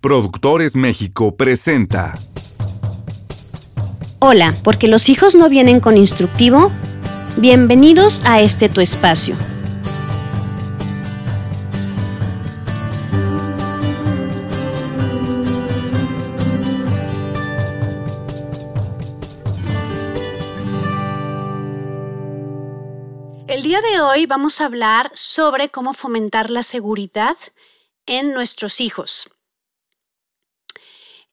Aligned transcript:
Productores 0.00 0.76
México 0.76 1.34
presenta. 1.34 2.14
Hola, 4.20 4.54
porque 4.62 4.86
los 4.86 5.08
hijos 5.08 5.34
no 5.34 5.48
vienen 5.48 5.80
con 5.80 5.96
instructivo. 5.96 6.70
Bienvenidos 7.36 8.22
a 8.24 8.40
este 8.40 8.68
tu 8.68 8.80
espacio. 8.80 9.36
El 23.48 23.64
día 23.64 23.80
de 23.80 24.00
hoy 24.00 24.26
vamos 24.26 24.60
a 24.60 24.66
hablar 24.66 25.10
sobre 25.14 25.70
cómo 25.70 25.92
fomentar 25.92 26.50
la 26.50 26.62
seguridad 26.62 27.36
en 28.06 28.32
nuestros 28.32 28.80
hijos. 28.80 29.28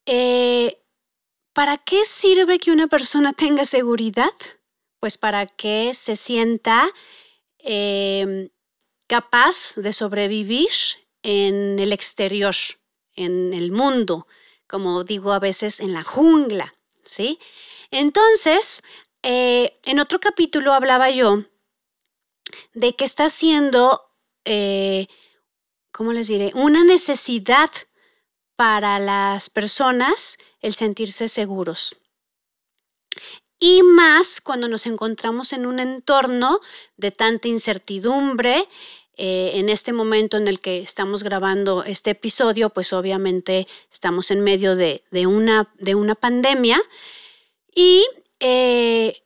Eh, 0.05 0.81
¿Para 1.53 1.77
qué 1.77 2.03
sirve 2.03 2.59
que 2.59 2.71
una 2.71 2.87
persona 2.87 3.33
tenga 3.37 3.65
seguridad? 3.65 4.33
Pues 4.99 5.17
para 5.17 5.45
que 5.45 5.93
se 5.93 6.15
sienta 6.15 6.89
em, 7.59 8.49
capaz 9.07 9.75
de 9.75 9.93
sobrevivir 9.93 10.69
en 11.23 11.79
el 11.79 11.93
exterior, 11.93 12.55
en 13.15 13.53
el 13.53 13.71
mundo, 13.71 14.27
como 14.67 15.03
digo 15.03 15.31
a 15.31 15.39
veces 15.39 15.79
en 15.79 15.93
la 15.93 16.03
jungla, 16.03 16.75
¿sí? 17.03 17.39
Entonces, 17.91 18.83
eh, 19.23 19.79
en 19.83 19.99
otro 19.99 20.19
capítulo 20.19 20.73
hablaba 20.73 21.09
yo 21.09 21.45
de 22.73 22.95
que 22.95 23.05
está 23.05 23.29
siendo, 23.29 24.01
eh, 24.43 25.07
¿cómo 25.91 26.13
les 26.13 26.27
diré? 26.27 26.51
Una 26.53 26.83
necesidad 26.83 27.71
para 28.55 28.99
las 28.99 29.49
personas 29.49 30.37
el 30.61 30.73
sentirse 30.73 31.27
seguros. 31.27 31.97
Y 33.59 33.83
más 33.83 34.41
cuando 34.41 34.67
nos 34.67 34.85
encontramos 34.85 35.53
en 35.53 35.65
un 35.65 35.79
entorno 35.79 36.59
de 36.97 37.11
tanta 37.11 37.47
incertidumbre, 37.47 38.67
eh, 39.17 39.51
en 39.55 39.69
este 39.69 39.93
momento 39.93 40.35
en 40.35 40.49
el 40.49 40.59
que 40.59 40.79
estamos 40.79 41.23
grabando 41.23 41.85
este 41.85 42.11
episodio, 42.11 42.69
pues 42.69 42.91
obviamente 42.91 43.65
estamos 43.89 44.29
en 44.29 44.41
medio 44.41 44.75
de, 44.75 45.03
una, 45.25 45.71
de 45.79 45.95
una, 45.95 46.15
pandemia 46.15 46.81
y 47.73 48.05
eh, 48.41 49.23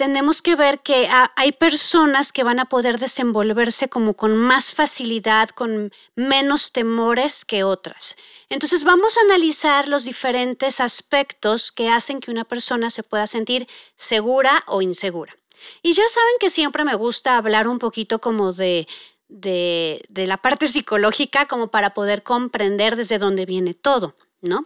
tenemos 0.00 0.40
que 0.40 0.56
ver 0.56 0.80
que 0.80 1.10
hay 1.36 1.52
personas 1.52 2.32
que 2.32 2.42
van 2.42 2.58
a 2.58 2.70
poder 2.70 2.98
desenvolverse 2.98 3.90
como 3.90 4.14
con 4.14 4.34
más 4.34 4.72
facilidad, 4.72 5.50
con 5.50 5.92
menos 6.14 6.72
temores 6.72 7.44
que 7.44 7.64
otras. 7.64 8.16
Entonces 8.48 8.84
vamos 8.84 9.18
a 9.18 9.20
analizar 9.20 9.88
los 9.88 10.06
diferentes 10.06 10.80
aspectos 10.80 11.70
que 11.70 11.90
hacen 11.90 12.20
que 12.20 12.30
una 12.30 12.46
persona 12.46 12.88
se 12.88 13.02
pueda 13.02 13.26
sentir 13.26 13.68
segura 13.98 14.64
o 14.68 14.80
insegura. 14.80 15.36
Y 15.82 15.92
ya 15.92 16.08
saben 16.08 16.32
que 16.40 16.48
siempre 16.48 16.82
me 16.84 16.94
gusta 16.94 17.36
hablar 17.36 17.68
un 17.68 17.78
poquito 17.78 18.22
como 18.22 18.54
de, 18.54 18.88
de, 19.28 20.02
de 20.08 20.26
la 20.26 20.38
parte 20.38 20.68
psicológica, 20.68 21.46
como 21.46 21.70
para 21.70 21.92
poder 21.92 22.22
comprender 22.22 22.96
desde 22.96 23.18
dónde 23.18 23.44
viene 23.44 23.74
todo, 23.74 24.16
¿no? 24.40 24.64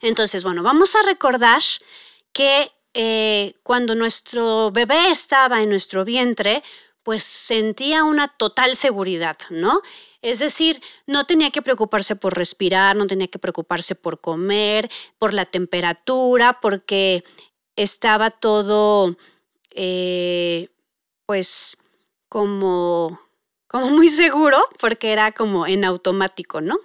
Entonces, 0.00 0.44
bueno, 0.44 0.62
vamos 0.62 0.94
a 0.94 1.02
recordar 1.02 1.62
que 2.32 2.70
eh, 2.98 3.56
cuando 3.62 3.94
nuestro 3.94 4.70
bebé 4.70 5.10
estaba 5.10 5.60
en 5.60 5.68
nuestro 5.68 6.02
vientre, 6.06 6.62
pues 7.02 7.24
sentía 7.24 8.04
una 8.04 8.28
total 8.28 8.74
seguridad, 8.74 9.36
¿no? 9.50 9.82
Es 10.22 10.38
decir, 10.38 10.80
no 11.06 11.26
tenía 11.26 11.50
que 11.50 11.60
preocuparse 11.60 12.16
por 12.16 12.34
respirar, 12.38 12.96
no 12.96 13.06
tenía 13.06 13.28
que 13.28 13.38
preocuparse 13.38 13.96
por 13.96 14.22
comer, 14.22 14.90
por 15.18 15.34
la 15.34 15.44
temperatura, 15.44 16.58
porque 16.62 17.22
estaba 17.76 18.30
todo, 18.30 19.14
eh, 19.72 20.70
pues, 21.26 21.76
como, 22.30 23.20
como 23.66 23.90
muy 23.90 24.08
seguro, 24.08 24.64
porque 24.78 25.12
era 25.12 25.32
como 25.32 25.66
en 25.66 25.84
automático, 25.84 26.62
¿no? 26.62 26.78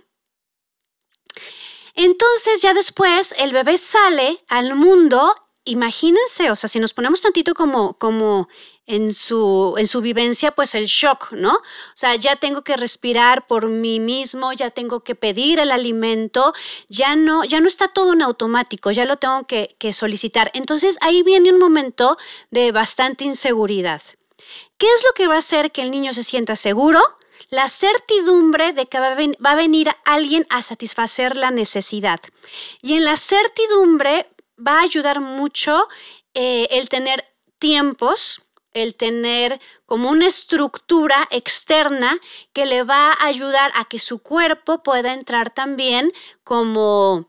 Entonces 1.95 2.61
ya 2.61 2.73
después 2.73 3.33
el 3.37 3.53
bebé 3.53 3.77
sale 3.77 4.43
al 4.49 4.75
mundo 4.75 5.33
imagínense, 5.63 6.49
o 6.51 6.55
sea, 6.55 6.69
si 6.69 6.79
nos 6.79 6.93
ponemos 6.93 7.21
tantito 7.21 7.53
como, 7.53 7.93
como 7.93 8.49
en 8.87 9.13
su, 9.13 9.75
en 9.77 9.87
su 9.87 10.01
vivencia, 10.01 10.51
pues 10.51 10.75
el 10.75 10.85
shock, 10.85 11.31
¿no? 11.33 11.53
O 11.53 11.61
sea, 11.95 12.15
ya 12.15 12.35
tengo 12.35 12.63
que 12.63 12.75
respirar 12.75 13.47
por 13.47 13.67
mí 13.67 13.99
mismo, 13.99 14.53
ya 14.53 14.71
tengo 14.71 15.03
que 15.03 15.15
pedir 15.15 15.59
el 15.59 15.71
alimento, 15.71 16.53
ya 16.89 17.15
no, 17.15 17.43
ya 17.43 17.59
no 17.59 17.67
está 17.67 17.87
todo 17.87 18.13
en 18.13 18.21
automático, 18.21 18.91
ya 18.91 19.05
lo 19.05 19.17
tengo 19.17 19.45
que, 19.45 19.75
que 19.79 19.93
solicitar. 19.93 20.51
Entonces 20.53 20.97
ahí 21.01 21.23
viene 21.23 21.53
un 21.53 21.59
momento 21.59 22.17
de 22.49 22.71
bastante 22.71 23.23
inseguridad. 23.23 24.01
¿Qué 24.77 24.87
es 24.87 25.03
lo 25.05 25.13
que 25.13 25.27
va 25.27 25.35
a 25.35 25.39
hacer 25.39 25.71
que 25.71 25.83
el 25.83 25.91
niño 25.91 26.11
se 26.13 26.23
sienta 26.23 26.55
seguro? 26.55 26.99
La 27.49 27.69
certidumbre 27.69 28.73
de 28.73 28.87
que 28.87 28.99
va 28.99 29.51
a 29.51 29.55
venir 29.55 29.89
alguien 30.05 30.45
a 30.49 30.61
satisfacer 30.61 31.37
la 31.37 31.51
necesidad. 31.51 32.19
Y 32.81 32.93
en 32.93 33.05
la 33.05 33.17
certidumbre 33.17 34.27
va 34.65 34.79
a 34.79 34.83
ayudar 34.83 35.19
mucho 35.19 35.87
eh, 36.33 36.67
el 36.71 36.89
tener 36.89 37.25
tiempos, 37.59 38.41
el 38.73 38.95
tener 38.95 39.59
como 39.85 40.09
una 40.09 40.27
estructura 40.27 41.27
externa 41.31 42.17
que 42.53 42.65
le 42.65 42.83
va 42.83 43.11
a 43.11 43.25
ayudar 43.25 43.71
a 43.75 43.85
que 43.85 43.99
su 43.99 44.19
cuerpo 44.19 44.81
pueda 44.83 45.13
entrar 45.13 45.53
también 45.53 46.11
como 46.43 47.27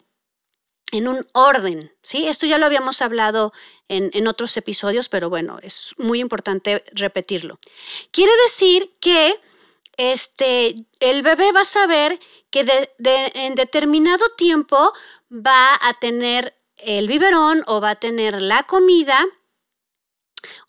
en 0.92 1.08
un 1.08 1.26
orden, 1.32 1.92
¿sí? 2.02 2.28
Esto 2.28 2.46
ya 2.46 2.58
lo 2.58 2.66
habíamos 2.66 3.00
hablado 3.02 3.52
en, 3.88 4.26
otros 4.28 4.56
episodios, 4.56 5.08
pero 5.08 5.28
bueno, 5.30 5.58
es 5.62 5.94
muy 5.98 6.20
importante 6.20 6.84
repetirlo. 6.92 7.58
Quiere 8.10 8.32
decir 8.44 8.94
que 9.00 9.40
este, 9.96 10.74
el 11.00 11.22
bebé 11.22 11.52
va 11.52 11.62
a 11.62 11.64
saber 11.64 12.20
que 12.50 12.90
en 13.34 13.54
determinado 13.54 14.24
tiempo 14.36 14.92
va 15.30 15.78
a 15.80 15.94
tener 15.94 16.54
el 16.82 17.06
biberón 17.08 17.62
o 17.66 17.80
va 17.80 17.90
a 17.90 17.96
tener 17.96 18.40
la 18.40 18.64
comida 18.64 19.26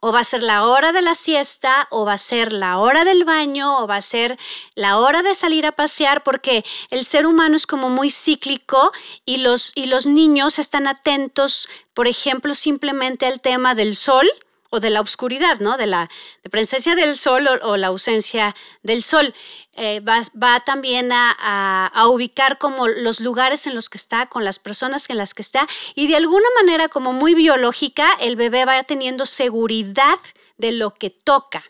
o 0.01 0.11
va 0.11 0.19
a 0.19 0.23
ser 0.23 0.43
la 0.43 0.65
hora 0.65 0.91
de 0.91 1.01
la 1.01 1.15
siesta, 1.15 1.87
o 1.89 2.05
va 2.05 2.13
a 2.13 2.17
ser 2.17 2.53
la 2.53 2.77
hora 2.77 3.05
del 3.05 3.25
baño, 3.25 3.79
o 3.79 3.87
va 3.87 3.97
a 3.97 4.01
ser 4.01 4.37
la 4.75 4.97
hora 4.97 5.23
de 5.23 5.35
salir 5.35 5.65
a 5.65 5.71
pasear, 5.71 6.23
porque 6.23 6.63
el 6.89 7.05
ser 7.05 7.25
humano 7.25 7.55
es 7.55 7.65
como 7.65 7.89
muy 7.89 8.11
cíclico 8.11 8.91
y 9.25 9.37
los, 9.37 9.71
y 9.75 9.87
los 9.87 10.05
niños 10.05 10.59
están 10.59 10.87
atentos, 10.87 11.67
por 11.93 12.07
ejemplo, 12.07 12.55
simplemente 12.55 13.25
al 13.25 13.41
tema 13.41 13.75
del 13.75 13.95
sol, 13.95 14.29
o 14.73 14.79
de 14.79 14.89
la 14.89 15.01
oscuridad, 15.01 15.59
¿no? 15.59 15.77
De 15.77 15.85
la 15.85 16.09
presencia 16.49 16.95
del 16.95 17.15
sol 17.15 17.47
o, 17.61 17.77
la 17.77 17.87
ausencia 17.87 18.55
del 18.81 19.03
sol. 19.03 19.35
Eh, 19.73 19.99
va, 19.99 20.59
también 20.61 21.11
a, 21.11 21.91
ubicar 22.07 22.57
como 22.57 22.87
los 22.87 23.19
lugares 23.19 23.67
en 23.67 23.75
los 23.75 23.87
que 23.87 23.99
está, 23.99 24.29
con 24.29 24.43
las 24.43 24.57
personas 24.57 25.07
en 25.11 25.17
las 25.17 25.35
que 25.35 25.43
está, 25.43 25.67
y 25.93 26.07
de 26.07 26.15
alguna 26.15 26.47
manera 26.59 26.89
como 26.89 27.13
muy 27.13 27.35
biológica, 27.35 28.07
el 28.19 28.35
bebé 28.35 28.65
va 28.65 28.81
teniendo 28.83 29.27
seguridad 29.27 30.17
de 30.57 30.71
lo 30.71 30.95
que 30.95 31.11
toca. 31.11 31.63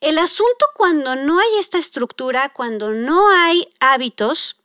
El 0.00 0.18
asunto 0.18 0.64
cuando 0.76 1.16
no 1.16 1.40
hay 1.40 1.58
esta 1.58 1.78
estructura, 1.78 2.50
cuando 2.50 2.92
no 2.92 3.30
hay 3.30 3.66
hábitos, 3.80 4.60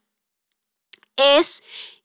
es 1.15 1.63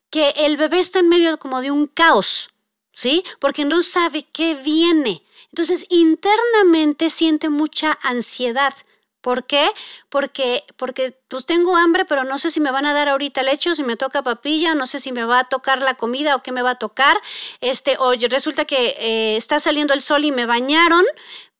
que 0.09 0.29
el 0.29 0.57
bebé 0.57 0.79
está 0.79 0.99
en 0.99 1.09
medio 1.09 1.37
como 1.37 1.61
de 1.61 1.69
un 1.69 1.85
caos, 1.85 2.49
¿sí? 2.91 3.23
Porque 3.39 3.65
no 3.65 3.83
sabe 3.83 4.23
qué 4.31 4.55
viene. 4.55 5.23
Entonces, 5.53 5.85
internamente 5.89 7.11
siente 7.11 7.49
mucha 7.49 7.99
ansiedad. 8.01 8.73
¿Por 9.21 9.45
qué? 9.45 9.69
Porque, 10.09 10.63
porque 10.77 11.15
pues 11.27 11.45
tengo 11.45 11.77
hambre, 11.77 12.05
pero 12.05 12.23
no 12.23 12.39
sé 12.39 12.49
si 12.49 12.59
me 12.59 12.71
van 12.71 12.87
a 12.87 12.93
dar 12.93 13.07
ahorita 13.07 13.43
leche 13.43 13.69
o 13.69 13.75
si 13.75 13.83
me 13.83 13.95
toca 13.95 14.23
papilla, 14.23 14.73
no 14.73 14.87
sé 14.87 14.99
si 14.99 15.11
me 15.11 15.25
va 15.25 15.39
a 15.39 15.43
tocar 15.43 15.79
la 15.79 15.93
comida 15.93 16.35
o 16.35 16.41
qué 16.41 16.51
me 16.51 16.63
va 16.63 16.71
a 16.71 16.79
tocar. 16.79 17.15
Este, 17.61 17.97
oye, 17.99 18.27
resulta 18.29 18.65
que 18.65 18.97
eh, 18.99 19.37
está 19.37 19.59
saliendo 19.59 19.93
el 19.93 20.01
sol 20.01 20.25
y 20.25 20.31
me 20.31 20.47
bañaron, 20.47 21.05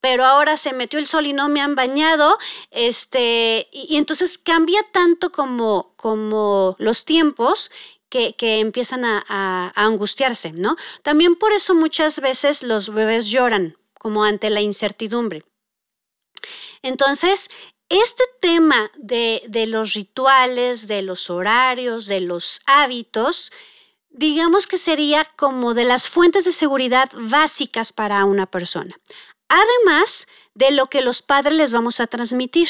pero 0.02 0.26
ahora 0.26 0.58
se 0.58 0.74
metió 0.74 0.98
el 0.98 1.06
sol 1.06 1.28
y 1.28 1.34
no 1.34 1.50
me 1.50 1.62
han 1.62 1.76
bañado. 1.76 2.40
Este, 2.72 3.70
y, 3.72 3.96
entonces 3.98 4.40
cambia 4.40 4.82
tanto 4.92 5.32
como, 5.32 5.94
como 5.98 6.76
los 6.80 7.06
tiempos 7.06 7.70
que, 8.10 8.36
empiezan 8.40 9.06
a, 9.06 9.24
a, 9.30 9.72
angustiarse, 9.76 10.52
¿no? 10.52 10.76
También 11.04 11.36
por 11.36 11.54
eso 11.54 11.76
muchas 11.76 12.20
veces 12.20 12.64
los 12.64 12.94
bebés 12.94 13.28
lloran, 13.28 13.78
como 14.04 14.26
ante 14.26 14.50
la 14.50 14.60
incertidumbre. 14.60 15.46
Entonces, 16.82 17.50
este 17.88 18.24
tema 18.42 18.92
de, 18.98 19.50
los 19.68 19.94
rituales, 19.94 20.88
de 20.88 21.02
los 21.02 21.30
horarios, 21.30 22.08
de 22.08 22.20
los 22.20 22.62
hábitos, 22.66 23.54
digamos 24.10 24.68
que 24.68 24.78
sería 24.78 25.24
como 25.38 25.74
de 25.74 25.86
las 25.86 26.10
fuentes 26.10 26.44
de 26.44 26.52
seguridad 26.52 27.10
básicas 27.16 27.94
para 27.94 28.26
una 28.26 28.46
persona. 28.46 29.00
Además 29.48 30.28
de 30.54 30.72
lo 30.72 30.88
que 30.88 31.02
los 31.02 31.22
padres 31.22 31.54
les 31.54 31.72
vamos 31.72 32.02
a 32.02 32.08
transmitir. 32.08 32.68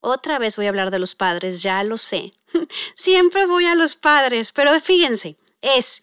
Otra 0.00 0.38
vez 0.38 0.56
voy 0.56 0.66
a 0.66 0.68
hablar 0.68 0.90
de 0.90 0.98
los 0.98 1.14
padres, 1.14 1.62
ya 1.62 1.82
lo 1.84 1.96
sé. 1.96 2.34
Siempre 2.94 3.46
voy 3.46 3.64
a 3.64 3.74
los 3.74 3.96
padres, 3.96 4.52
pero 4.52 4.78
fíjense, 4.78 5.36
es, 5.62 6.02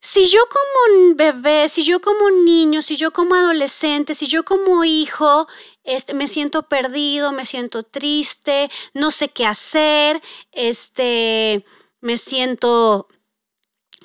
si 0.00 0.28
yo 0.28 0.40
como 0.48 0.96
un 0.96 1.16
bebé, 1.16 1.68
si 1.68 1.84
yo 1.84 2.00
como 2.00 2.26
un 2.26 2.44
niño, 2.44 2.82
si 2.82 2.96
yo 2.96 3.12
como 3.12 3.34
adolescente, 3.34 4.14
si 4.14 4.26
yo 4.26 4.44
como 4.44 4.84
hijo, 4.84 5.48
este, 5.82 6.14
me 6.14 6.28
siento 6.28 6.68
perdido, 6.68 7.32
me 7.32 7.44
siento 7.44 7.82
triste, 7.82 8.70
no 8.94 9.10
sé 9.10 9.28
qué 9.28 9.44
hacer, 9.44 10.22
este, 10.52 11.64
me 12.00 12.16
siento 12.16 13.08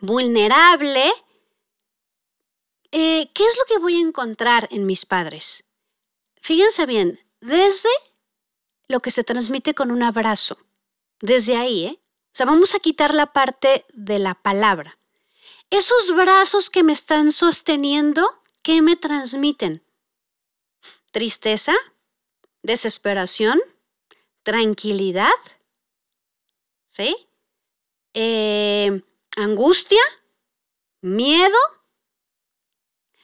vulnerable, 0.02 1.12
eh, 2.92 3.32
¿qué 3.34 3.46
es 3.46 3.58
lo 3.58 3.66
que 3.66 3.80
voy 3.80 3.98
a 3.98 4.02
encontrar 4.08 4.68
en 4.72 4.86
mis 4.86 5.06
padres? 5.06 5.64
Fíjense 6.42 6.86
bien, 6.86 7.20
desde 7.40 7.90
lo 8.88 9.00
que 9.00 9.12
se 9.12 9.24
transmite 9.24 9.74
con 9.74 9.92
un 9.92 10.04
abrazo, 10.04 10.58
desde 11.22 11.56
ahí, 11.56 11.86
¿eh? 11.86 12.00
O 12.28 12.36
sea, 12.36 12.46
vamos 12.48 12.74
a 12.74 12.80
quitar 12.80 13.14
la 13.14 13.32
parte 13.32 13.86
de 13.94 14.18
la 14.18 14.34
palabra. 14.34 14.98
Esos 15.74 16.16
brazos 16.16 16.70
que 16.70 16.84
me 16.84 16.94
están 16.94 17.32
sosteniendo, 17.32 18.44
¿qué 18.62 18.84
me 18.84 18.96
transmiten? 18.96 19.84
Tristeza, 21.12 21.74
desesperación, 22.62 23.60
tranquilidad, 24.44 25.32
¿sí? 26.92 27.16
Eh, 28.14 29.02
angustia, 29.36 30.04
miedo. 31.02 31.58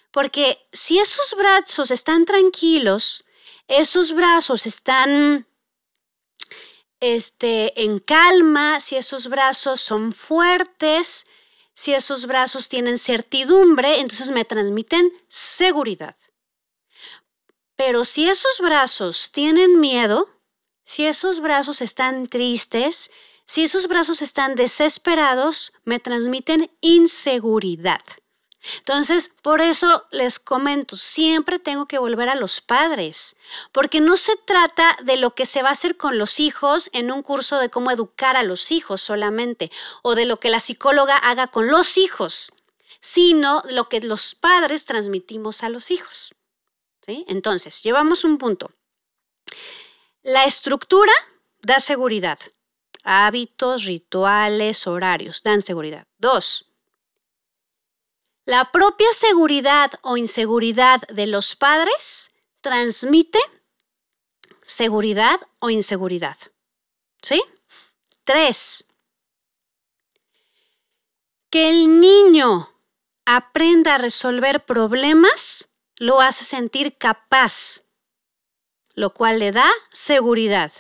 Porque 0.09 0.67
si 0.73 0.97
esos 0.97 1.35
brazos 1.37 1.91
están 1.91 2.25
tranquilos, 2.25 3.25
esos 3.67 4.11
brazos 4.13 4.65
están 4.65 5.47
este, 6.99 7.79
en 7.83 7.99
calma, 7.99 8.81
si 8.81 8.95
esos 8.95 9.27
brazos 9.27 9.81
son 9.81 10.13
fuertes, 10.13 11.27
si 11.79 11.93
esos 11.93 12.25
brazos 12.25 12.67
tienen 12.67 12.97
certidumbre, 12.97 14.01
entonces 14.01 14.31
me 14.31 14.43
transmiten 14.43 15.13
seguridad. 15.29 16.17
Pero 17.77 18.03
si 18.03 18.27
esos 18.27 18.59
brazos 18.59 19.31
tienen 19.31 19.79
miedo, 19.79 20.27
si 20.83 21.05
esos 21.05 21.39
brazos 21.39 21.81
están 21.81 22.27
tristes, 22.27 23.09
si 23.45 23.63
esos 23.63 23.87
brazos 23.87 24.21
están 24.21 24.55
desesperados, 24.55 25.71
me 25.85 26.01
transmiten 26.01 26.69
inseguridad. 26.81 28.01
Entonces, 28.79 29.31
por 29.41 29.61
eso 29.61 30.05
les 30.11 30.39
comento, 30.39 30.97
siempre 30.97 31.59
tengo 31.59 31.87
que 31.87 31.97
volver 31.97 32.29
a 32.29 32.35
los 32.35 32.59
padres, 32.59 33.35
porque 33.71 34.01
no 34.01 34.17
se 34.17 34.35
trata 34.35 34.97
de 35.03 35.17
lo 35.17 35.33
que 35.33 35.45
se 35.45 35.63
va 35.63 35.69
a 35.69 35.73
hacer 35.73 35.95
con 35.95 36.17
los 36.17 36.39
hijos 36.39 36.89
en 36.93 37.11
un 37.11 37.21
curso 37.21 37.57
de 37.59 37.69
cómo 37.69 37.91
educar 37.91 38.35
a 38.35 38.43
los 38.43 38.71
hijos 38.71 39.01
solamente, 39.01 39.71
o 40.01 40.15
de 40.15 40.25
lo 40.25 40.39
que 40.39 40.49
la 40.49 40.59
psicóloga 40.59 41.15
haga 41.15 41.47
con 41.47 41.67
los 41.67 41.97
hijos, 41.97 42.51
sino 42.99 43.61
lo 43.69 43.87
que 43.87 44.01
los 44.01 44.35
padres 44.35 44.85
transmitimos 44.85 45.63
a 45.63 45.69
los 45.69 45.89
hijos. 45.89 46.35
¿Sí? 47.05 47.25
Entonces, 47.27 47.81
llevamos 47.81 48.23
un 48.23 48.37
punto. 48.37 48.71
La 50.21 50.43
estructura 50.43 51.13
da 51.61 51.79
seguridad. 51.79 52.39
Hábitos, 53.03 53.85
rituales, 53.85 54.85
horarios 54.85 55.41
dan 55.41 55.61
seguridad. 55.61 56.05
Dos, 56.17 56.68
la 58.49 58.71
propia 58.71 59.13
seguridad 59.13 59.91
o 60.01 60.17
inseguridad 60.17 61.01
de 61.01 61.27
los 61.27 61.55
padres 61.55 62.31
transmite 62.61 63.37
seguridad 64.63 65.39
o 65.59 65.69
inseguridad. 65.69 66.35
¿Sí? 67.21 67.43
Tres. 68.23 68.85
Que 71.51 71.69
el 71.69 72.01
niño 72.01 72.73
aprenda 73.23 73.93
a 73.93 73.97
resolver 73.99 74.65
problemas 74.65 75.69
lo 75.99 76.19
hace 76.19 76.43
sentir 76.43 76.97
capaz, 76.97 77.83
lo 78.95 79.13
cual 79.13 79.37
le 79.37 79.51
da 79.51 79.69
seguridad. 79.91 80.71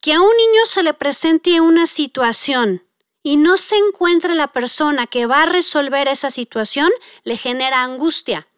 Que 0.00 0.12
a 0.12 0.20
un 0.20 0.36
niño 0.36 0.66
se 0.66 0.84
le 0.84 0.94
presente 0.94 1.60
una 1.60 1.88
situación 1.88 2.86
y 3.22 3.36
no 3.36 3.56
se 3.56 3.76
encuentra 3.76 4.34
la 4.34 4.52
persona 4.52 5.06
que 5.06 5.26
va 5.26 5.42
a 5.42 5.46
resolver 5.46 6.08
esa 6.08 6.30
situación, 6.30 6.90
le 7.22 7.36
genera 7.36 7.82
angustia. 7.82 8.48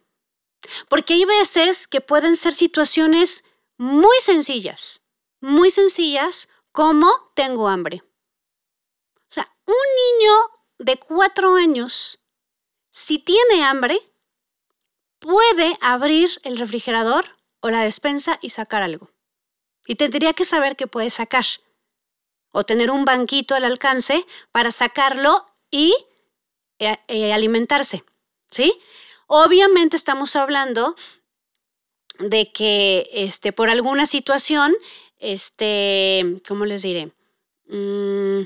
Porque 0.89 1.15
hay 1.15 1.25
veces 1.25 1.89
que 1.89 2.01
pueden 2.01 2.37
ser 2.37 2.53
situaciones 2.53 3.45
muy 3.77 4.17
sencillas, 4.21 5.01
muy 5.41 5.71
sencillas 5.71 6.49
como 6.71 7.11
tengo 7.35 7.69
hambre. 7.69 8.03
O 9.17 9.29
sea, 9.29 9.53
un 9.67 10.21
niño 10.21 10.33
de 10.79 10.99
cuatro 10.99 11.57
años, 11.57 12.21
si 12.93 13.19
tiene 13.19 13.65
hambre, 13.65 13.99
puede 15.19 15.77
abrir 15.81 16.41
el 16.45 16.59
refrigerador 16.59 17.37
o 17.61 17.71
la 17.71 17.83
despensa 17.83 18.39
y 18.43 18.51
sacar 18.51 18.83
algo. 18.83 19.11
Y 19.87 19.97
tendría 19.97 20.33
que 20.33 20.45
saber 20.45 20.77
qué 20.77 20.87
puede 20.87 21.11
sacar 21.11 21.45
o 22.53 22.65
tener 22.65 22.91
un 22.91 23.05
banquito 23.05 23.55
al 23.55 23.65
alcance 23.65 24.25
para 24.53 24.71
sacarlo 24.71 25.47
y 25.71 25.95
eh, 26.79 26.99
eh, 27.09 27.33
alimentarse, 27.33 28.05
¿sí? 28.51 28.73
Obviamente 29.27 29.97
estamos 29.97 30.37
hablando 30.37 30.95
de 32.19 32.53
que 32.53 33.09
este, 33.13 33.53
por 33.53 33.71
alguna 33.71 34.07
situación, 34.07 34.75
este, 35.19 36.41
¿cómo 36.47 36.65
les 36.67 36.83
diré? 36.83 37.13
Mm, 37.69 38.43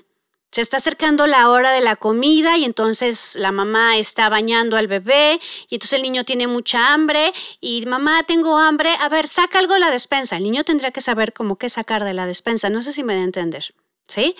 se 0.52 0.60
está 0.60 0.78
acercando 0.78 1.26
la 1.26 1.50
hora 1.50 1.72
de 1.72 1.80
la 1.80 1.96
comida 1.96 2.56
y 2.56 2.64
entonces 2.64 3.36
la 3.36 3.52
mamá 3.52 3.98
está 3.98 4.28
bañando 4.28 4.76
al 4.76 4.86
bebé 4.86 5.40
y 5.68 5.74
entonces 5.74 5.94
el 5.94 6.02
niño 6.02 6.24
tiene 6.24 6.46
mucha 6.46 6.94
hambre 6.94 7.32
y 7.60 7.84
mamá 7.86 8.22
tengo 8.22 8.56
hambre, 8.56 8.94
a 9.00 9.08
ver, 9.08 9.28
saca 9.28 9.58
algo 9.58 9.74
de 9.74 9.80
la 9.80 9.90
despensa. 9.90 10.36
El 10.36 10.44
niño 10.44 10.64
tendría 10.64 10.92
que 10.92 11.00
saber 11.00 11.32
cómo 11.32 11.56
qué 11.56 11.68
sacar 11.68 12.04
de 12.04 12.14
la 12.14 12.26
despensa, 12.26 12.70
no 12.70 12.82
sé 12.82 12.92
si 12.92 13.02
me 13.02 13.14
da 13.14 13.20
a 13.20 13.24
entender. 13.24 13.74
¿Sí? 14.08 14.36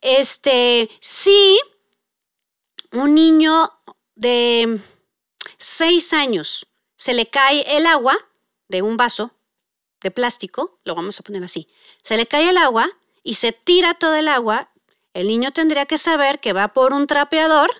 Este, 0.00 0.90
si 1.00 1.58
un 2.92 3.14
niño 3.14 3.70
de 4.14 4.80
seis 5.58 6.12
años 6.12 6.66
se 6.96 7.14
le 7.14 7.28
cae 7.28 7.76
el 7.76 7.86
agua 7.86 8.16
de 8.68 8.82
un 8.82 8.96
vaso 8.96 9.32
de 10.00 10.10
plástico, 10.10 10.78
lo 10.84 10.94
vamos 10.94 11.18
a 11.18 11.22
poner 11.22 11.42
así, 11.44 11.68
se 12.02 12.16
le 12.16 12.26
cae 12.26 12.50
el 12.50 12.58
agua 12.58 12.88
y 13.22 13.34
se 13.34 13.52
tira 13.52 13.94
todo 13.94 14.14
el 14.14 14.28
agua, 14.28 14.70
el 15.14 15.28
niño 15.28 15.52
tendría 15.52 15.86
que 15.86 15.98
saber 15.98 16.40
que 16.40 16.52
va 16.52 16.72
por 16.72 16.92
un 16.92 17.06
trapeador 17.06 17.70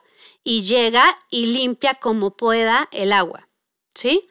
y 0.42 0.62
llega 0.62 1.18
y 1.30 1.46
limpia 1.46 1.94
como 1.94 2.36
pueda 2.36 2.88
el 2.92 3.12
agua, 3.12 3.48
¿sí? 3.94 4.28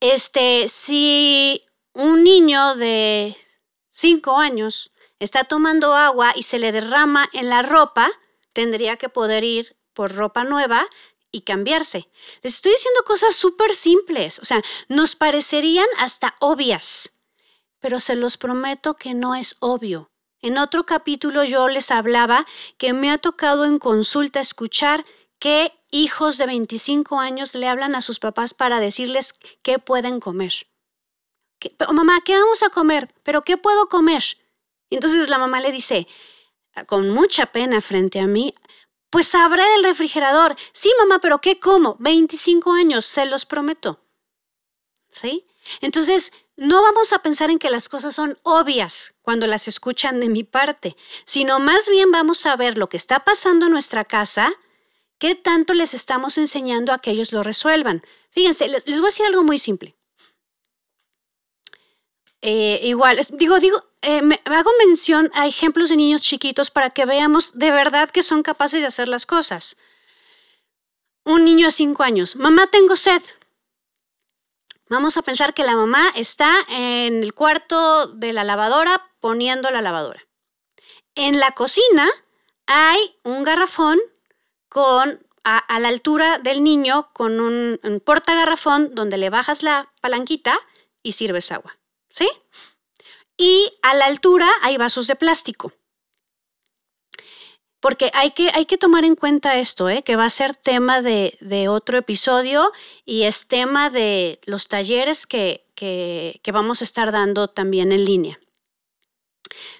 Este, 0.00 0.68
si 0.68 1.62
un 1.92 2.24
niño 2.24 2.74
de 2.74 3.36
cinco 3.90 4.36
años 4.36 4.90
está 5.24 5.44
tomando 5.44 5.94
agua 5.94 6.32
y 6.34 6.42
se 6.42 6.58
le 6.58 6.72
derrama 6.72 7.28
en 7.32 7.48
la 7.48 7.62
ropa, 7.62 8.10
tendría 8.52 8.96
que 8.96 9.08
poder 9.08 9.44
ir 9.44 9.76
por 9.92 10.14
ropa 10.14 10.44
nueva 10.44 10.86
y 11.30 11.42
cambiarse. 11.42 12.08
Les 12.42 12.54
estoy 12.54 12.72
diciendo 12.72 13.00
cosas 13.04 13.34
súper 13.34 13.74
simples, 13.74 14.38
o 14.38 14.44
sea, 14.44 14.62
nos 14.88 15.16
parecerían 15.16 15.88
hasta 15.98 16.36
obvias, 16.40 17.10
pero 17.80 18.00
se 18.00 18.14
los 18.14 18.36
prometo 18.36 18.94
que 18.94 19.14
no 19.14 19.34
es 19.34 19.56
obvio. 19.60 20.10
En 20.40 20.58
otro 20.58 20.84
capítulo 20.84 21.42
yo 21.42 21.68
les 21.68 21.90
hablaba 21.90 22.46
que 22.78 22.92
me 22.92 23.10
ha 23.10 23.18
tocado 23.18 23.64
en 23.64 23.78
consulta 23.78 24.40
escuchar 24.40 25.04
que 25.38 25.72
hijos 25.90 26.38
de 26.38 26.46
25 26.46 27.18
años 27.18 27.54
le 27.54 27.68
hablan 27.68 27.94
a 27.94 28.02
sus 28.02 28.20
papás 28.20 28.54
para 28.54 28.78
decirles 28.78 29.34
qué 29.62 29.78
pueden 29.78 30.20
comer. 30.20 30.52
mamá, 31.92 32.20
¿qué 32.24 32.34
vamos 32.34 32.62
a 32.62 32.68
comer? 32.68 33.14
¿Pero 33.22 33.42
qué 33.42 33.56
puedo 33.56 33.88
comer? 33.88 34.22
Entonces 34.94 35.28
la 35.28 35.38
mamá 35.38 35.60
le 35.60 35.72
dice, 35.72 36.06
con 36.86 37.10
mucha 37.10 37.46
pena 37.46 37.80
frente 37.80 38.20
a 38.20 38.26
mí, 38.26 38.54
pues 39.10 39.34
abre 39.34 39.62
el 39.76 39.84
refrigerador. 39.84 40.56
Sí, 40.72 40.92
mamá, 40.98 41.20
pero 41.20 41.40
¿qué 41.40 41.60
como? 41.60 41.96
25 42.00 42.72
años, 42.72 43.04
se 43.04 43.26
los 43.26 43.46
prometo. 43.46 44.00
¿Sí? 45.10 45.46
Entonces, 45.80 46.32
no 46.56 46.82
vamos 46.82 47.12
a 47.12 47.20
pensar 47.20 47.50
en 47.50 47.58
que 47.58 47.70
las 47.70 47.88
cosas 47.88 48.14
son 48.14 48.38
obvias 48.42 49.14
cuando 49.22 49.46
las 49.46 49.68
escuchan 49.68 50.20
de 50.20 50.28
mi 50.28 50.44
parte, 50.44 50.96
sino 51.24 51.58
más 51.58 51.88
bien 51.88 52.10
vamos 52.10 52.46
a 52.46 52.56
ver 52.56 52.78
lo 52.78 52.88
que 52.88 52.96
está 52.96 53.24
pasando 53.24 53.66
en 53.66 53.72
nuestra 53.72 54.04
casa, 54.04 54.52
qué 55.18 55.34
tanto 55.34 55.74
les 55.74 55.94
estamos 55.94 56.38
enseñando 56.38 56.92
a 56.92 56.98
que 56.98 57.10
ellos 57.10 57.32
lo 57.32 57.42
resuelvan. 57.42 58.02
Fíjense, 58.30 58.68
les, 58.68 58.84
voy 58.84 58.96
a 58.96 59.06
decir 59.06 59.26
algo 59.26 59.42
muy 59.42 59.58
simple. 59.58 59.96
Eh, 62.40 62.80
igual, 62.82 63.18
digo, 63.32 63.58
digo, 63.58 63.84
eh, 64.04 64.40
hago 64.44 64.70
mención 64.86 65.30
a 65.34 65.46
ejemplos 65.46 65.88
de 65.88 65.96
niños 65.96 66.22
chiquitos 66.22 66.70
para 66.70 66.90
que 66.90 67.06
veamos 67.06 67.58
de 67.58 67.70
verdad 67.70 68.10
que 68.10 68.22
son 68.22 68.42
capaces 68.42 68.80
de 68.80 68.86
hacer 68.86 69.08
las 69.08 69.26
cosas. 69.26 69.76
Un 71.24 71.44
niño 71.44 71.66
de 71.66 71.72
cinco 71.72 72.02
años, 72.02 72.36
mamá 72.36 72.66
tengo 72.66 72.96
sed. 72.96 73.22
Vamos 74.88 75.16
a 75.16 75.22
pensar 75.22 75.54
que 75.54 75.62
la 75.62 75.74
mamá 75.74 76.10
está 76.14 76.52
en 76.68 77.22
el 77.22 77.32
cuarto 77.32 78.06
de 78.08 78.32
la 78.34 78.44
lavadora 78.44 79.10
poniendo 79.20 79.70
la 79.70 79.80
lavadora. 79.80 80.26
En 81.14 81.40
la 81.40 81.52
cocina 81.52 82.06
hay 82.66 83.16
un 83.22 83.44
garrafón 83.44 83.98
con 84.68 85.26
a, 85.44 85.78
la 85.78 85.88
altura 85.88 86.38
del 86.38 86.62
niño 86.62 87.10
con 87.12 87.40
un, 87.40 87.80
un 87.82 88.00
portagarrafón 88.00 88.94
donde 88.94 89.18
le 89.18 89.30
bajas 89.30 89.62
la 89.62 89.92
palanquita 90.00 90.58
y 91.02 91.12
sirves 91.12 91.52
agua. 91.52 91.78
¿Sí? 92.10 92.28
Y 93.36 93.72
a 93.82 93.94
la 93.94 94.06
altura 94.06 94.48
hay 94.62 94.76
vasos 94.76 95.06
de 95.06 95.16
plástico. 95.16 95.72
Porque 97.80 98.10
hay 98.14 98.30
que, 98.30 98.50
hay 98.54 98.64
que 98.64 98.78
tomar 98.78 99.04
en 99.04 99.14
cuenta 99.14 99.58
esto, 99.58 99.90
¿eh? 99.90 100.02
que 100.02 100.16
va 100.16 100.24
a 100.24 100.30
ser 100.30 100.56
tema 100.56 101.02
de, 101.02 101.66
otro 101.68 101.98
episodio 101.98 102.72
y 103.04 103.24
es 103.24 103.46
tema 103.46 103.90
de 103.90 104.40
los 104.46 104.68
talleres 104.68 105.26
que, 105.26 105.66
que, 105.74 106.40
que 106.42 106.52
vamos 106.52 106.80
a 106.80 106.84
estar 106.84 107.12
dando 107.12 107.48
también 107.48 107.92
en 107.92 108.06
línea. 108.06 108.40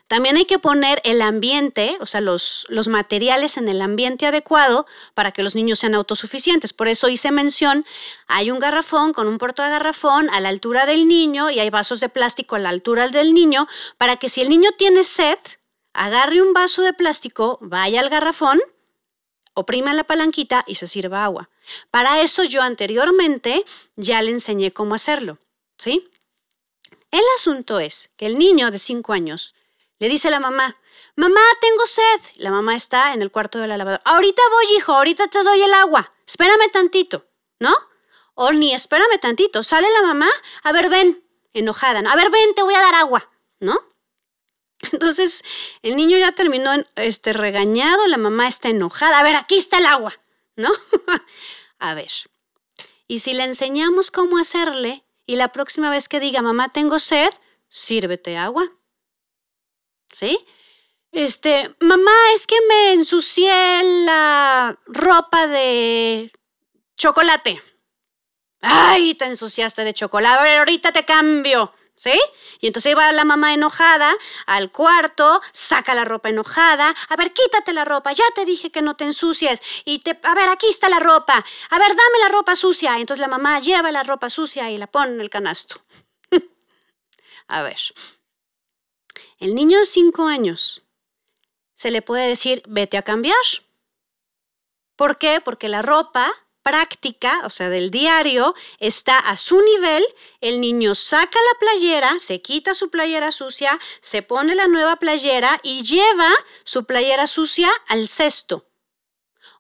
También 0.07 0.37
hay 0.37 0.45
que 0.45 0.59
poner 0.59 1.01
el 1.05 1.23
ambiente, 1.23 1.97
o 2.01 2.07
sea, 2.07 2.21
los, 2.21 2.67
los, 2.69 2.89
materiales 2.89 3.57
en 3.57 3.69
el 3.69 3.81
ambiente 3.81 4.27
adecuado 4.27 4.87
para 5.15 5.33
que 5.33 5.43
los 5.43 5.55
niños 5.55 5.79
sean 5.79 5.95
autosuficientes. 5.95 6.73
Por 6.73 6.89
eso 6.89 7.09
hice 7.09 7.31
mención, 7.31 7.85
hay 8.27 8.51
un 8.51 8.59
garrafón 8.59 9.13
con 9.13 9.27
un 9.29 9.39
puerto 9.39 9.63
de 9.63 9.71
garrafón 9.71 10.29
a 10.31 10.41
la 10.41 10.49
altura 10.49 10.87
del 10.87 11.09
niño 11.09 11.51
y 11.51 11.61
hay 11.61 11.71
vasos 11.71 12.01
de 12.01 12.09
plástico 12.09 12.57
a 12.57 12.59
la 12.59 12.69
altura 12.69 13.09
del 13.09 13.35
niño 13.35 13.67
para 13.99 14.17
que 14.17 14.29
si 14.29 14.41
el 14.41 14.49
niño 14.49 14.71
tiene 14.77 15.05
sed, 15.05 15.39
agarre 15.93 16.43
un 16.43 16.53
vaso 16.53 16.83
de 16.83 16.93
plástico, 16.93 17.59
vaya 17.61 18.01
al 18.01 18.11
garrafón, 18.11 18.61
oprima 19.55 19.95
la 19.95 20.05
palanquita 20.05 20.65
y 20.67 20.75
se 20.75 20.89
sirva 20.89 21.25
agua. 21.25 21.49
Para 21.91 22.21
eso 22.21 22.45
yo 22.45 22.63
anteriormente 22.63 23.65
ya 23.97 24.21
le 24.21 24.33
enseñé 24.33 24.73
cómo 24.73 24.95
hacerlo, 24.95 25.39
¿sí? 25.79 26.05
El 27.11 27.23
asunto 27.37 27.79
es 27.79 28.11
que 28.17 28.27
el 28.27 28.39
niño 28.39 28.73
de 28.73 28.81
5 28.81 29.13
años 29.13 29.55
le 30.05 30.11
dice 30.11 30.29
la 30.29 30.39
mamá, 30.39 30.77
mamá, 31.17 31.41
tengo 31.63 31.87
sed. 31.87 32.21
La 32.35 32.51
mamá 32.51 32.77
está 32.77 33.15
en 33.15 33.23
el 33.23 33.31
cuarto 33.31 33.59
de 33.59 33.67
la 33.67 33.79
lavadora. 33.79 34.03
Ahorita 34.05 34.43
voy, 34.51 34.77
hijo, 34.77 34.93
ahorita 34.93 35.29
te 35.29 35.43
doy 35.43 35.63
el 35.63 35.73
agua. 35.73 36.13
Espérame 36.27 36.71
tantito, 36.71 37.25
¿no? 37.59 37.75
O 38.35 38.53
ni 38.53 38.75
espérame 38.75 39.19
tantito. 39.19 39.63
Sale 39.63 39.89
la 39.91 40.03
mamá, 40.03 40.29
a 40.63 40.73
ver, 40.73 40.91
ven, 40.91 41.25
enojada. 41.55 42.01
A 42.01 42.17
ver, 42.17 42.31
ven, 42.31 42.55
te 42.55 42.63
voy 42.63 42.75
a 42.75 42.83
dar 42.83 42.97
agua, 42.97 43.31
¿no? 43.61 43.81
Entonces, 44.93 45.43
el 45.81 45.97
niño 45.97 46.19
ya 46.19 46.33
terminó 46.33 46.73
este, 46.97 47.33
regañado, 47.33 48.07
la 48.07 48.19
mamá 48.19 48.47
está 48.47 48.69
enojada. 48.69 49.19
A 49.19 49.23
ver, 49.23 49.37
aquí 49.37 49.57
está 49.57 49.79
el 49.79 49.87
agua, 49.87 50.21
¿no? 50.57 50.69
a 51.79 51.95
ver. 51.95 52.13
Y 53.09 53.21
si 53.21 53.33
le 53.33 53.45
enseñamos 53.45 54.11
cómo 54.11 54.37
hacerle, 54.37 55.03
y 55.25 55.37
la 55.37 55.49
próxima 55.49 55.89
vez 55.89 56.11
que 56.11 56.21
diga, 56.21 56.43
mamá, 56.43 56.75
tengo 56.75 56.99
sed, 56.99 57.33
sírvete 57.71 58.37
agua. 58.37 58.71
¿Sí? 60.15 60.39
Este, 61.11 61.75
mamá, 61.81 62.13
es 62.35 62.47
que 62.47 62.57
me 62.69 62.93
ensucié 62.93 63.83
la 64.05 64.79
ropa 64.87 65.47
de 65.47 66.31
chocolate. 66.97 67.63
Ay, 68.61 69.15
te 69.15 69.27
ensuciaste 69.27 69.85
de 69.85 69.93
chocolate. 69.93 70.41
A 70.41 70.43
ver, 70.43 70.59
ahorita 70.59 70.93
te 70.93 71.05
cambio. 71.05 71.73
¿Sí? 71.97 72.19
Y 72.61 72.67
entonces 72.67 72.91
iba 72.91 73.11
la 73.13 73.25
mamá 73.25 73.55
enojada 73.55 74.13
al 74.47 74.73
cuarto, 74.73 75.41
saca 75.53 75.95
la 75.95 76.05
ropa 76.05 76.29
enojada. 76.29 76.93
A 77.09 77.17
ver, 77.17 77.33
quítate 77.33 77.73
la 77.73 77.85
ropa, 77.85 78.13
ya 78.13 78.25
te 78.35 78.45
dije 78.45 78.71
que 78.73 78.83
no 78.83 78.97
te 78.97 79.05
ensucies. 79.05 79.63
Y 79.85 80.01
te, 80.01 80.19
a 80.23 80.35
ver, 80.35 80.49
aquí 80.49 80.69
está 80.69 80.89
la 80.89 80.99
ropa. 80.99 81.45
A 81.71 81.79
ver, 81.79 81.89
dame 81.89 82.19
la 82.21 82.29
ropa 82.29 82.57
sucia. 82.57 82.99
Entonces 82.99 83.21
la 83.21 83.29
mamá 83.29 83.61
lleva 83.61 83.93
la 83.93 84.03
ropa 84.03 84.29
sucia 84.31 84.71
y 84.71 84.79
la 84.79 84.89
pone 84.89 85.13
en 85.13 85.21
el 85.21 85.31
canasto. 85.31 85.83
a 87.49 87.63
ver, 87.63 87.79
el 89.39 89.55
niño 89.55 89.79
de 89.79 89.87
cinco 89.87 90.27
años 90.27 90.83
se 91.75 91.91
le 91.91 92.03
puede 92.03 92.29
decir, 92.29 92.63
vete 92.67 92.97
a 92.97 93.03
cambiar. 93.03 93.37
¿Por 94.97 95.19
qué? 95.19 95.41
Porque 95.41 95.69
la 95.69 95.83
ropa 95.83 96.33
práctica, 96.63 97.43
o 97.45 97.51
sea, 97.51 97.69
del 97.69 97.91
diario, 97.91 98.55
está 98.79 99.19
a 99.19 99.37
su 99.37 99.61
nivel, 99.61 100.03
el 100.41 100.61
niño 100.61 100.95
saca 100.95 101.39
la 101.39 101.59
playera, 101.59 102.19
se 102.19 102.41
quita 102.41 102.73
su 102.73 102.91
playera 102.91 103.33
sucia, 103.33 103.79
se 104.01 104.23
pone 104.23 104.55
la 104.55 104.67
nueva 104.67 104.97
playera 104.97 105.61
y 105.63 105.83
lleva 105.83 106.31
su 106.65 106.85
playera 106.87 107.27
sucia 107.27 107.71
al 107.87 108.09
cesto. 108.09 108.67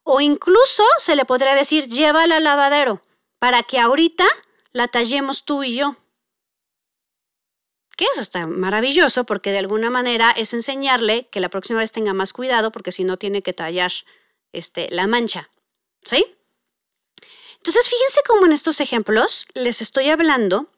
O 0.02 0.20
incluso 0.20 0.82
se 0.98 1.14
le 1.14 1.26
podría 1.26 1.54
decir, 1.54 1.88
llévala 1.88 2.36
al 2.36 2.44
lavadero, 2.44 3.02
para 3.38 3.62
que 3.62 3.78
ahorita 3.78 4.24
la 4.72 4.88
tallemos 4.88 5.44
tú 5.44 5.62
y 5.62 5.76
yo. 5.76 5.96
Que 7.96 8.06
eso 8.12 8.20
está 8.20 8.46
maravilloso 8.46 9.24
porque 9.24 9.52
de 9.52 9.58
alguna 9.58 9.90
manera 9.90 10.30
es 10.32 10.52
enseñarle 10.52 11.28
que 11.28 11.40
la 11.40 11.48
próxima 11.48 11.78
vez 11.78 11.92
tenga 11.92 12.12
más 12.12 12.32
cuidado 12.32 12.72
porque 12.72 12.92
si 12.92 13.04
no 13.04 13.16
tiene 13.16 13.42
que 13.42 13.52
tallar 13.52 13.92
este, 14.52 14.88
la 14.90 15.06
mancha. 15.06 15.50
¿Sí? 16.02 16.26
Entonces, 17.56 17.88
fíjense 17.88 18.20
cómo 18.26 18.46
en 18.46 18.52
estos 18.52 18.80
ejemplos 18.80 19.46
les 19.54 19.80
estoy 19.80 20.10
hablando 20.10 20.70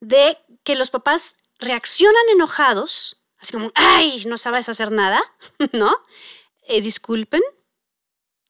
de 0.00 0.38
que 0.64 0.74
los 0.74 0.90
papás 0.90 1.38
reaccionan 1.58 2.28
enojados, 2.30 3.22
así 3.38 3.52
como, 3.52 3.72
ay, 3.74 4.24
no 4.26 4.38
sabes 4.38 4.68
hacer 4.68 4.92
nada, 4.92 5.22
¿no? 5.72 5.96
Eh, 6.62 6.82
disculpen. 6.82 7.42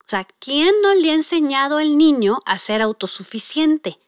O 0.01 0.09
sea, 0.09 0.27
¿quién 0.41 0.75
no 0.83 0.95
le 0.95 1.11
ha 1.11 1.15
enseñado 1.15 1.79
al 1.79 1.97
niño 1.97 2.41
a 2.45 2.59
ser 2.59 2.83
autosuficiente? 2.83 4.01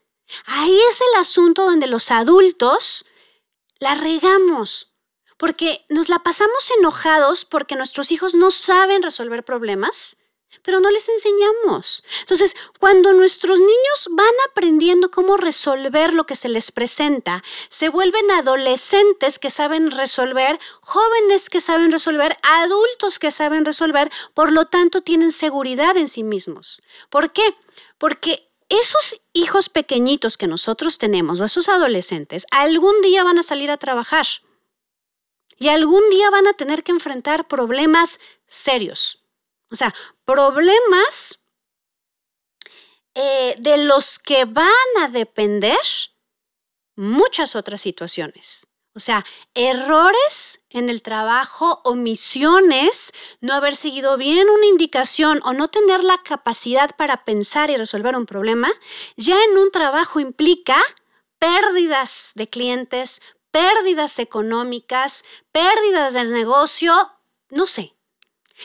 Ahí 0.46 0.78
es 0.90 1.00
el 1.00 1.20
asunto 1.20 1.64
donde 1.64 1.86
los 1.86 2.10
adultos 2.10 3.04
la 3.78 3.94
regamos, 3.94 4.94
porque 5.36 5.84
nos 5.88 6.08
la 6.08 6.20
pasamos 6.20 6.70
enojados 6.78 7.44
porque 7.44 7.76
nuestros 7.76 8.12
hijos 8.12 8.34
no 8.34 8.50
saben 8.50 9.02
resolver 9.02 9.44
problemas 9.44 10.18
pero 10.62 10.80
no 10.80 10.90
les 10.90 11.08
enseñamos. 11.08 12.02
Entonces, 12.20 12.56
cuando 12.78 13.12
nuestros 13.12 13.60
niños 13.60 14.08
van 14.10 14.34
aprendiendo 14.50 15.10
cómo 15.10 15.36
resolver 15.36 16.12
lo 16.12 16.26
que 16.26 16.36
se 16.36 16.48
les 16.48 16.72
presenta, 16.72 17.42
se 17.68 17.88
vuelven 17.88 18.30
adolescentes 18.32 19.38
que 19.38 19.50
saben 19.50 19.90
resolver, 19.90 20.58
jóvenes 20.80 21.50
que 21.50 21.60
saben 21.60 21.92
resolver, 21.92 22.36
adultos 22.42 23.18
que 23.18 23.30
saben 23.30 23.64
resolver, 23.64 24.10
por 24.34 24.52
lo 24.52 24.66
tanto 24.66 25.02
tienen 25.02 25.30
seguridad 25.32 25.96
en 25.96 26.08
sí 26.08 26.24
mismos. 26.24 26.82
¿Por 27.08 27.32
qué? 27.32 27.54
Porque 27.98 28.49
esos 28.70 29.20
hijos 29.34 29.68
pequeñitos 29.68 30.38
que 30.38 30.46
nosotros 30.46 30.96
tenemos 30.96 31.40
o 31.40 31.44
esos 31.44 31.68
adolescentes 31.68 32.46
algún 32.50 33.02
día 33.02 33.22
van 33.24 33.38
a 33.38 33.42
salir 33.42 33.70
a 33.70 33.76
trabajar 33.76 34.26
y 35.58 35.68
algún 35.68 36.08
día 36.08 36.30
van 36.30 36.46
a 36.46 36.54
tener 36.54 36.82
que 36.82 36.92
enfrentar 36.92 37.46
problemas 37.48 38.18
serios 38.46 39.20
o 39.70 39.76
sea, 39.76 39.94
problemas 40.24 41.40
eh, 43.14 43.54
de 43.58 43.78
los 43.78 44.18
que 44.18 44.44
van 44.44 44.66
a 44.98 45.08
depender 45.08 45.78
muchas 46.96 47.54
otras 47.54 47.80
situaciones. 47.80 48.66
O 48.94 49.00
sea, 49.00 49.24
errores 49.54 50.60
en 50.68 50.90
el 50.90 51.02
trabajo, 51.02 51.80
omisiones, 51.84 53.12
no 53.40 53.54
haber 53.54 53.76
seguido 53.76 54.16
bien 54.16 54.48
una 54.48 54.66
indicación 54.66 55.40
o 55.44 55.52
no 55.52 55.68
tener 55.68 56.02
la 56.02 56.22
capacidad 56.22 56.96
para 56.96 57.24
pensar 57.24 57.70
y 57.70 57.76
resolver 57.76 58.16
un 58.16 58.26
problema, 58.26 58.70
ya 59.16 59.42
en 59.44 59.58
un 59.58 59.70
trabajo 59.70 60.18
implica 60.18 60.76
pérdidas 61.38 62.32
de 62.34 62.48
clientes, 62.48 63.22
pérdidas 63.50 64.18
económicas, 64.18 65.24
pérdidas 65.52 66.12
del 66.12 66.32
negocio, 66.32 67.12
no 67.48 67.66
sé, 67.66 67.94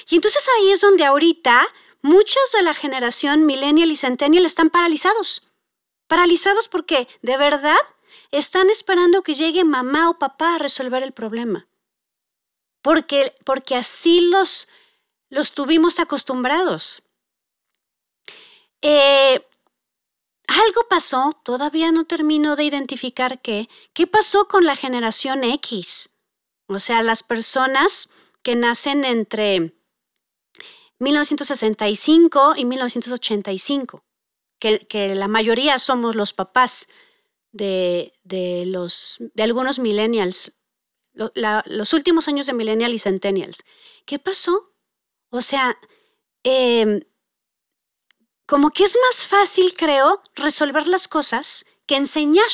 y 0.10 0.15
entonces 0.15 0.46
ahí 0.58 0.72
es 0.72 0.82
donde 0.82 1.05
ahorita 1.05 1.67
muchos 2.01 2.51
de 2.53 2.62
la 2.62 2.74
generación 2.74 3.46
millennial 3.46 3.91
y 3.91 3.96
centennial 3.96 4.46
están 4.46 4.70
paralizados. 4.70 5.48
Paralizados 6.08 6.67
porque 6.67 7.08
de 7.22 7.38
verdad 7.38 7.77
están 8.38 8.70
esperando 8.70 9.24
que 9.24 9.34
llegue 9.34 9.63
mamá 9.63 10.10
o 10.10 10.20
papá 10.20 10.56
a 10.56 10.58
resolver 10.58 11.04
el 11.04 11.12
problema. 11.12 11.68
Porque, 12.82 13.36
porque 13.46 13.75
así 13.75 14.22
los, 14.22 14.68
los 15.30 15.54
tuvimos 15.54 16.00
acostumbrados. 16.00 17.04
Eh, 18.82 19.46
algo 20.48 20.88
pasó, 20.89 21.32
todavía 21.44 21.92
no 21.92 22.06
termino 22.06 22.56
de 22.56 22.65
identificar 22.65 23.42
qué. 23.42 23.68
¿Qué 23.94 24.06
pasó 24.06 24.48
con 24.48 24.63
la 24.63 24.75
generación 24.75 25.44
X? 25.44 26.10
O 26.68 26.80
sea, 26.80 27.01
las 27.01 27.24
personas 27.24 28.10
que 28.44 28.56
nacen 28.56 29.06
entre 29.06 29.74
1965 31.00 32.54
y 32.58 32.65
1985, 32.65 34.04
que, 34.60 35.15
la 35.15 35.27
mayoría 35.27 35.77
somos 35.80 36.15
los 36.15 36.34
papás 36.34 36.88
de, 37.56 38.64
los, 38.68 39.18
de 39.34 39.44
algunos 39.44 39.80
millennials, 39.80 40.54
los 41.14 41.94
últimos 41.94 42.28
años 42.28 42.48
de 42.48 42.54
millennials 42.54 42.96
y 42.96 43.00
centennials. 43.00 43.64
¿Qué 44.06 44.20
pasó? 44.20 44.74
O 45.30 45.42
sea, 45.42 45.78
em, 46.44 47.02
como 48.46 48.72
que 48.72 48.84
es 48.84 48.98
más 49.08 49.26
fácil, 49.26 49.74
creo, 49.76 50.22
resolver 50.36 50.88
las 50.88 51.08
cosas 51.08 51.66
que 51.86 51.96
enseñar. 51.96 52.52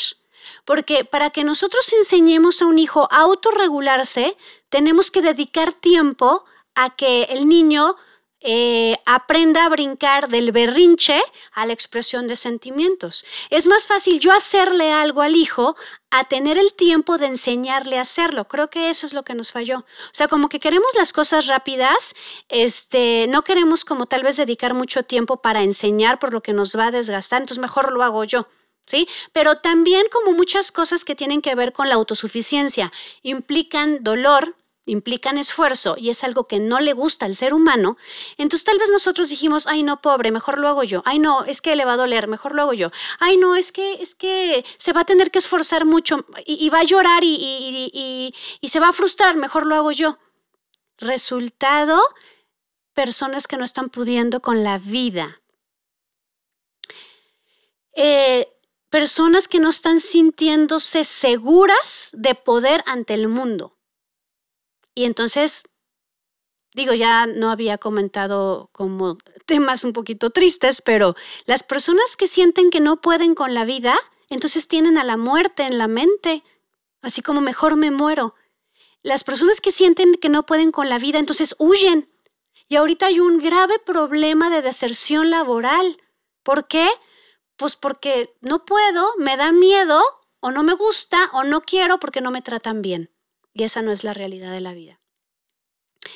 Porque 0.66 1.06
para 1.06 1.32
que 1.32 1.44
nosotros 1.44 1.92
enseñemos 1.94 2.62
a 2.62 2.66
un 2.66 2.80
hijo 2.80 3.08
a 3.12 3.22
autorregularse, 3.22 4.38
tenemos 4.70 5.10
que 5.12 5.22
dedicar 5.22 5.74
tiempo 5.74 6.46
a 6.76 6.96
que 6.96 7.24
el 7.24 7.48
niño 7.48 7.96
eh, 8.42 8.98
aprenda 9.06 9.66
a 9.66 9.70
brincar 9.70 10.28
del 10.30 10.52
berrinche 10.52 11.22
a 11.54 11.66
la 11.66 11.74
expresión 11.74 12.28
de 12.28 12.36
sentimientos. 12.36 13.24
Es 13.50 13.68
más 13.68 13.86
fácil 13.86 14.20
yo 14.20 14.34
hacerle 14.34 14.92
algo 14.92 15.22
al 15.22 15.36
hijo 15.36 15.76
a 16.10 16.26
tener 16.26 16.58
el 16.58 16.74
tiempo 16.74 17.18
de 17.18 17.28
enseñarle 17.28 17.98
a 17.98 18.02
hacerlo. 18.02 18.48
Creo 18.48 18.70
que 18.70 18.90
eso 18.90 19.08
es 19.08 19.14
lo 19.14 19.24
que 19.24 19.34
nos 19.34 19.52
falló. 19.52 19.80
O 19.80 20.14
sea, 20.14 20.28
como 20.28 20.50
que 20.50 20.60
queremos 20.60 20.90
las 20.98 21.14
cosas 21.14 21.48
rápidas, 21.48 22.16
este, 22.50 23.28
no 23.30 23.44
queremos 23.44 23.86
como 23.86 24.08
tal 24.08 24.24
vez 24.24 24.38
dedicar 24.38 24.74
mucho 24.74 25.04
tiempo 25.04 25.38
para 25.42 25.62
enseñar 25.62 26.20
por 26.20 26.34
lo 26.34 26.42
que 26.42 26.54
nos 26.54 26.76
va 26.76 26.88
a 26.88 26.92
desgastar, 26.92 27.42
entonces 27.42 27.62
mejor 27.62 27.92
lo 27.92 28.04
hago 28.04 28.24
yo. 28.24 28.48
¿Sí? 28.88 29.08
Pero 29.32 29.60
también 29.60 30.08
como 30.12 30.36
muchas 30.36 30.72
cosas 30.72 31.06
que 31.06 31.16
tienen 31.16 31.42
que 31.42 31.56
ver 31.56 31.72
con 31.72 31.88
la 31.88 31.96
autosuficiencia, 31.96 32.92
implican 33.22 34.04
dolor, 34.04 34.56
implican 34.86 35.38
esfuerzo 35.38 35.96
y 35.98 36.10
es 36.10 36.24
algo 36.24 36.48
que 36.48 36.60
no 36.60 36.80
le 36.80 36.94
gusta 36.94 37.26
al 37.26 37.36
ser 37.36 37.54
humano, 37.54 37.98
entonces 38.38 38.66
tal 38.66 38.80
vez 38.80 38.90
nosotros 38.90 39.30
dijimos, 39.30 39.68
ay 39.68 39.84
no, 39.84 40.02
pobre, 40.02 40.32
mejor 40.32 40.58
lo 40.58 40.68
hago 40.68 40.84
yo, 40.84 41.04
ay 41.06 41.20
no, 41.20 41.46
es 41.46 41.62
que 41.62 41.76
le 41.76 41.86
va 41.86 41.94
a 41.94 41.98
doler, 41.98 42.28
mejor 42.28 42.56
lo 42.56 42.64
hago 42.64 42.74
yo, 42.74 42.92
ay 43.20 43.38
no, 43.38 43.56
es 43.56 43.72
que, 43.72 43.94
es 44.02 44.16
que 44.16 44.66
se 44.78 44.94
va 44.94 45.02
a 45.02 45.06
tener 45.06 45.32
que 45.32 45.40
esforzar 45.40 45.86
mucho 45.86 46.26
y, 46.46 46.70
va 46.70 46.80
a 46.80 46.84
llorar 46.84 47.24
y, 47.24 48.34
y, 48.62 48.68
se 48.68 48.80
va 48.80 48.90
a 48.90 48.94
frustrar, 48.94 49.36
mejor 49.36 49.66
lo 49.66 49.76
hago 49.76 49.92
yo. 49.92 50.18
Resultado, 50.98 52.00
personas 52.94 53.48
que 53.48 53.58
no 53.58 53.66
están 53.66 53.90
pudiendo 53.90 54.42
con 54.42 54.64
la 54.64 54.78
vida. 54.78 55.42
Eh, 57.96 58.48
personas 58.90 59.48
que 59.48 59.60
no 59.60 59.70
están 59.70 60.00
sintiéndose 60.00 61.04
seguras 61.04 62.10
de 62.14 62.36
poder 62.36 62.84
ante 62.86 63.14
el 63.14 63.28
mundo. 63.28 63.81
Y 65.02 65.06
entonces, 65.06 65.64
digo, 66.76 66.94
ya 66.94 67.26
no 67.26 67.50
había 67.50 67.80
comentado 67.80 68.70
como 68.72 69.18
temas 69.48 69.84
un 69.84 69.94
poquito 69.94 70.30
tristes, 70.30 70.84
pero 70.84 71.16
las 71.46 71.64
personas 71.64 72.16
que 72.16 72.28
sienten 72.28 72.70
que 72.70 72.82
no 72.82 73.02
pueden 73.02 73.34
con 73.34 73.56
la 73.56 73.66
vida, 73.66 74.00
entonces 74.30 74.68
tienen 74.68 75.00
a 75.00 75.04
la 75.04 75.18
muerte 75.18 75.64
en 75.64 75.80
la 75.80 75.88
mente, 75.88 76.44
así 77.02 77.24
como 77.24 77.42
mejor 77.42 77.78
me 77.78 77.90
muero. 77.90 78.36
Las 79.02 79.24
personas 79.24 79.60
que 79.60 79.72
sienten 79.72 80.14
que 80.14 80.30
no 80.30 80.46
pueden 80.46 80.72
con 80.72 80.88
la 80.88 81.00
vida, 81.00 81.18
entonces 81.18 81.56
huyen. 81.58 82.14
Y 82.68 82.76
ahorita 82.76 83.08
hay 83.08 83.20
un 83.20 83.40
grave 83.40 83.80
problema 83.80 84.52
de 84.52 84.62
deserción 84.62 85.32
laboral. 85.32 85.98
¿Por 86.44 86.68
qué? 86.68 86.88
Pues 87.56 87.76
porque 87.76 88.36
no 88.42 88.66
puedo, 88.66 89.16
me 89.18 89.36
da 89.36 89.52
miedo, 89.52 90.00
o 90.42 90.52
no 90.52 90.62
me 90.62 90.76
gusta, 90.76 91.32
o 91.34 91.44
no 91.44 91.62
quiero 91.62 91.98
porque 91.98 92.22
no 92.22 92.30
me 92.30 92.44
tratan 92.44 92.84
bien. 92.84 93.11
Y 93.54 93.64
esa 93.64 93.82
no 93.82 93.92
es 93.92 94.04
la 94.04 94.14
realidad 94.14 94.52
de 94.52 94.62
la 94.62 94.74
vida. 94.74 95.00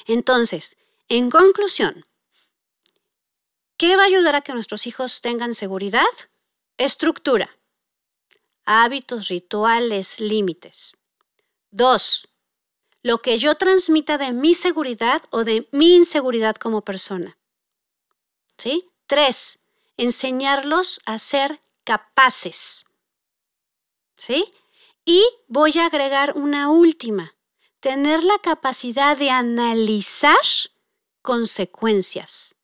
Entonces, 0.07 0.77
en 1.09 1.29
conclusión, 1.29 2.05
¿qué 3.77 3.95
va 3.95 4.03
a 4.03 4.07
ayudar 4.07 4.35
a 4.35 4.41
que 4.41 4.53
nuestros 4.53 4.87
hijos 4.87 5.21
tengan 5.21 5.53
seguridad? 5.53 6.05
Estructura, 6.77 7.57
hábitos, 8.65 9.27
rituales, 9.27 10.19
límites. 10.19 10.93
Dos, 11.71 12.27
lo 13.03 13.19
que 13.19 13.37
yo 13.37 13.55
transmita 13.55 14.17
de 14.17 14.33
mi 14.33 14.53
seguridad 14.53 15.21
o 15.29 15.43
de 15.43 15.67
mi 15.71 15.95
inseguridad 15.95 16.55
como 16.55 16.83
persona. 16.83 17.37
¿Sí? 18.57 18.89
Tres, 19.05 19.59
enseñarlos 19.97 21.01
a 21.05 21.19
ser 21.19 21.61
capaces. 21.83 22.85
¿Sí? 24.17 24.51
Y 25.05 25.23
voy 25.47 25.77
a 25.77 25.85
agregar 25.85 26.33
una 26.35 26.69
última, 26.69 27.35
tener 27.79 28.23
la 28.23 28.39
capacidad 28.39 29.15
de 29.15 29.29
analizar 29.29 30.35
consecuencias 31.21 32.55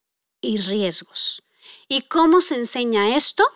y 0.41 0.57
riesgos. 0.57 1.43
¿Y 1.87 2.01
cómo 2.01 2.41
se 2.41 2.55
enseña 2.55 3.15
esto? 3.15 3.47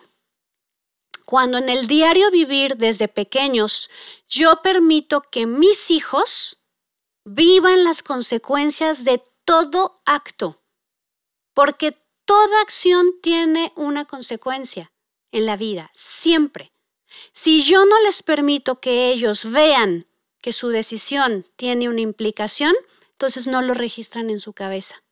Cuando 1.24 1.58
en 1.58 1.68
el 1.68 1.88
diario 1.88 2.30
vivir 2.30 2.76
desde 2.76 3.08
pequeños 3.08 3.90
yo 4.28 4.62
permito 4.62 5.22
que 5.22 5.46
mis 5.46 5.90
hijos 5.90 6.62
vivan 7.24 7.82
las 7.82 8.04
consecuencias 8.04 9.04
de 9.04 9.20
todo 9.44 10.00
acto, 10.04 10.62
porque 11.52 11.98
toda 12.24 12.60
acción 12.60 13.20
tiene 13.20 13.72
una 13.74 14.04
consecuencia 14.04 14.92
en 15.32 15.46
la 15.46 15.56
vida, 15.56 15.90
siempre. 15.94 16.72
Si 17.32 17.62
yo 17.62 17.84
no 17.84 18.00
les 18.02 18.22
permito 18.22 18.80
que 18.80 19.10
ellos 19.10 19.50
vean 19.50 20.06
que 20.40 20.52
su 20.52 20.68
decisión 20.68 21.46
tiene 21.56 21.88
una 21.88 22.00
implicación, 22.00 22.74
entonces 23.12 23.46
no 23.46 23.62
lo 23.62 23.74
registran 23.74 24.30
en 24.30 24.40
su 24.40 24.52
cabeza. 24.52 25.02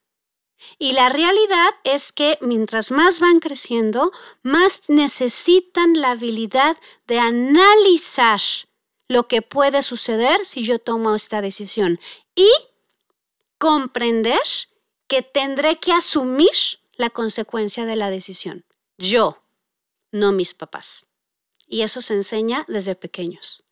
Y 0.78 0.92
la 0.92 1.08
realidad 1.08 1.70
es 1.82 2.12
que 2.12 2.38
mientras 2.40 2.90
más 2.90 3.20
van 3.20 3.40
creciendo, 3.40 4.12
más 4.42 4.82
necesitan 4.88 6.00
la 6.00 6.12
habilidad 6.12 6.76
de 7.06 7.18
analizar 7.18 8.40
lo 9.08 9.28
que 9.28 9.42
puede 9.42 9.82
suceder 9.82 10.44
si 10.44 10.64
yo 10.64 10.78
tomo 10.78 11.14
esta 11.14 11.40
decisión 11.40 12.00
y 12.34 12.50
comprender 13.58 14.40
que 15.06 15.22
tendré 15.22 15.78
que 15.78 15.92
asumir 15.92 16.50
la 16.92 17.10
consecuencia 17.10 17.84
de 17.84 17.96
la 17.96 18.10
decisión. 18.10 18.64
Yo, 18.98 19.42
no 20.12 20.32
mis 20.32 20.54
papás. 20.54 21.06
Y 21.74 21.82
eso 21.82 22.00
se 22.00 22.14
enseña 22.14 22.64
desde 22.68 22.94
pequeños. 22.94 23.64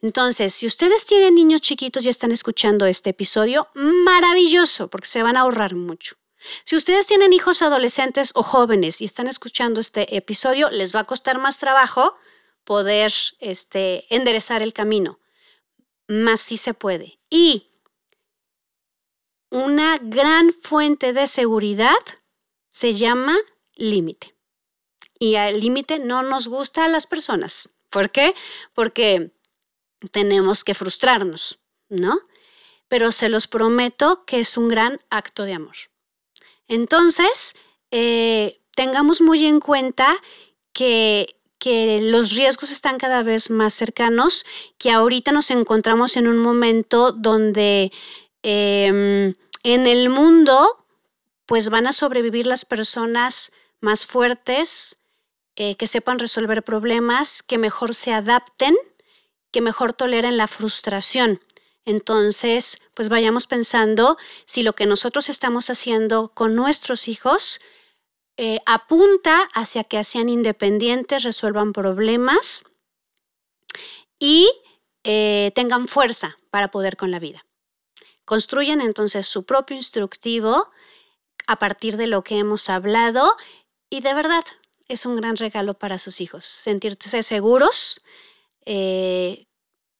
Entonces, 0.00 0.54
si 0.54 0.66
ustedes 0.66 1.04
tienen 1.04 1.34
niños 1.34 1.60
chiquitos 1.60 2.06
y 2.06 2.08
están 2.08 2.32
escuchando 2.32 2.86
este 2.86 3.10
episodio, 3.10 3.68
maravilloso, 3.74 4.88
porque 4.88 5.08
se 5.08 5.22
van 5.22 5.36
a 5.36 5.40
ahorrar 5.40 5.74
mucho. 5.74 6.16
Si 6.64 6.74
ustedes 6.74 7.06
tienen 7.06 7.34
hijos 7.34 7.60
adolescentes 7.60 8.30
o 8.34 8.42
jóvenes 8.42 9.02
y 9.02 9.04
están 9.04 9.26
escuchando 9.26 9.78
este 9.78 10.16
episodio, 10.16 10.70
les 10.70 10.94
va 10.94 11.00
a 11.00 11.04
costar 11.04 11.38
más 11.38 11.58
trabajo 11.58 12.16
poder 12.64 13.12
este, 13.40 14.06
enderezar 14.08 14.62
el 14.62 14.72
camino. 14.72 15.20
Más 16.08 16.40
sí 16.40 16.56
se 16.56 16.72
puede. 16.72 17.18
Y 17.28 17.66
una 19.50 19.98
gran 20.00 20.54
fuente 20.54 21.12
de 21.12 21.26
seguridad 21.26 22.00
se 22.70 22.94
llama 22.94 23.36
límite 23.74 24.39
y 25.20 25.36
al 25.36 25.60
límite 25.60 26.00
no 26.00 26.24
nos 26.24 26.48
gusta 26.48 26.86
a 26.86 26.88
las 26.88 27.06
personas. 27.06 27.68
¿Por 27.90 28.10
qué? 28.10 28.34
Porque 28.74 29.30
tenemos 30.10 30.64
que 30.64 30.74
frustrarnos, 30.74 31.60
¿no? 31.88 32.18
Pero 32.88 33.12
se 33.12 33.28
los 33.28 33.46
prometo 33.46 34.24
que 34.24 34.40
es 34.40 34.56
un 34.56 34.68
gran 34.68 34.98
acto 35.10 35.44
de 35.44 35.52
amor. 35.52 35.76
Entonces, 36.66 37.54
eh, 37.90 38.60
tengamos 38.74 39.20
muy 39.20 39.44
en 39.44 39.60
cuenta 39.60 40.16
que, 40.72 41.36
que 41.58 42.00
los 42.00 42.32
riesgos 42.32 42.70
están 42.70 42.96
cada 42.96 43.22
vez 43.22 43.50
más 43.50 43.74
cercanos, 43.74 44.46
que 44.78 44.90
ahorita 44.90 45.32
nos 45.32 45.50
encontramos 45.50 46.16
en 46.16 46.28
un 46.28 46.38
momento 46.38 47.12
donde 47.12 47.92
em, 48.42 49.34
en 49.62 49.86
el 49.86 50.08
mundo 50.08 50.86
pues 51.44 51.68
van 51.68 51.88
a 51.88 51.92
sobrevivir 51.92 52.46
las 52.46 52.64
personas 52.64 53.52
más 53.80 54.06
fuertes, 54.06 54.96
eh, 55.56 55.76
que 55.76 55.86
sepan 55.86 56.18
resolver 56.18 56.62
problemas, 56.62 57.42
que 57.42 57.58
mejor 57.58 57.94
se 57.94 58.12
adapten, 58.12 58.76
que 59.52 59.60
mejor 59.60 59.92
toleren 59.92 60.36
la 60.36 60.46
frustración. 60.46 61.40
Entonces, 61.84 62.78
pues 62.94 63.08
vayamos 63.08 63.46
pensando 63.46 64.16
si 64.44 64.62
lo 64.62 64.74
que 64.74 64.86
nosotros 64.86 65.28
estamos 65.28 65.70
haciendo 65.70 66.32
con 66.34 66.54
nuestros 66.54 67.08
hijos 67.08 67.60
eh, 68.36 68.60
apunta 68.64 69.48
hacia 69.54 69.84
que 69.84 70.02
sean 70.04 70.28
independientes, 70.28 71.24
resuelvan 71.24 71.72
problemas 71.72 72.64
y 74.18 74.50
eh, 75.04 75.52
tengan 75.54 75.88
fuerza 75.88 76.38
para 76.50 76.70
poder 76.70 76.96
con 76.96 77.10
la 77.10 77.18
vida. 77.18 77.44
Construyen 78.24 78.80
entonces 78.80 79.26
su 79.26 79.44
propio 79.44 79.76
instructivo 79.76 80.70
a 81.46 81.56
partir 81.58 81.96
de 81.96 82.06
lo 82.06 82.22
que 82.22 82.38
hemos 82.38 82.68
hablado 82.68 83.36
y 83.88 84.02
de 84.02 84.14
verdad 84.14 84.44
es 84.90 85.06
un 85.06 85.16
gran 85.16 85.36
regalo 85.36 85.74
para 85.74 85.98
sus 85.98 86.20
hijos. 86.20 86.44
Sentirse 86.44 87.22
seguros 87.22 88.02
eh, 88.66 89.46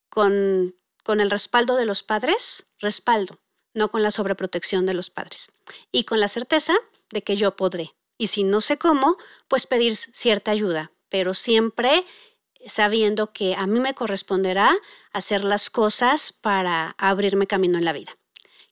con, 0.09 0.74
con 1.05 1.20
el 1.20 1.31
respaldo 1.31 1.76
de 1.76 1.87
los 1.87 2.03
padres, 2.03 2.66
respaldo, 2.79 3.40
no 3.72 3.90
con 3.90 4.03
la 4.03 4.11
sobreprotección 4.11 4.87
de 4.87 4.94
los 4.94 5.11
padres. 5.11 5.50
Y 5.92 6.05
con 6.05 6.20
la 6.20 6.29
certeza 6.29 6.74
de 7.11 7.22
que 7.22 7.37
yo 7.37 7.57
podré. 7.57 7.94
Y 8.18 8.26
si 8.26 8.44
no 8.44 8.61
sé 8.61 8.76
cómo, 8.76 9.16
pues 9.48 9.66
pedir 9.66 9.96
cierta 9.96 10.50
ayuda, 10.50 10.92
pero 11.09 11.35
siempre 11.35 12.05
sabiendo 12.66 13.33
que 13.33 13.55
a 13.55 13.66
mí 13.66 13.81
me 13.81 13.94
corresponderá 13.94 14.76
hacer 15.12 15.44
las 15.44 15.70
cosas 15.70 16.33
para 16.33 16.94
abrirme 16.98 17.46
camino 17.46 17.79
en 17.79 17.85
la 17.85 17.92
vida. 17.92 18.16